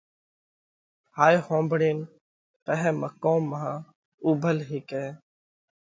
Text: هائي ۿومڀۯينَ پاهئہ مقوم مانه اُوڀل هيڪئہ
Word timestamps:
هائي 1.17 1.37
ۿومڀۯينَ 1.45 1.99
پاهئہ 2.65 2.91
مقوم 3.01 3.41
مانه 3.51 3.73
اُوڀل 4.25 4.57
هيڪئہ 4.69 5.05